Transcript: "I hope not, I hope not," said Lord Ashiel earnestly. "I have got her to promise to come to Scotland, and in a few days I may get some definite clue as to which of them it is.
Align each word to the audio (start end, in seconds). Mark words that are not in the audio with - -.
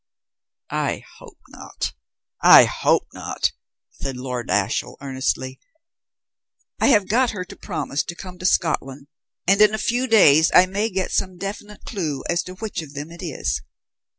"I 0.71 1.03
hope 1.19 1.37
not, 1.49 1.93
I 2.41 2.65
hope 2.65 3.05
not," 3.13 3.51
said 3.91 4.17
Lord 4.17 4.49
Ashiel 4.49 4.97
earnestly. 4.99 5.59
"I 6.79 6.87
have 6.87 7.07
got 7.07 7.29
her 7.29 7.45
to 7.45 7.55
promise 7.55 8.01
to 8.05 8.15
come 8.15 8.39
to 8.39 8.45
Scotland, 8.47 9.09
and 9.47 9.61
in 9.61 9.75
a 9.75 9.77
few 9.77 10.07
days 10.07 10.49
I 10.55 10.65
may 10.65 10.89
get 10.89 11.11
some 11.11 11.37
definite 11.37 11.85
clue 11.85 12.23
as 12.27 12.41
to 12.45 12.55
which 12.55 12.81
of 12.81 12.95
them 12.95 13.11
it 13.11 13.21
is. 13.21 13.61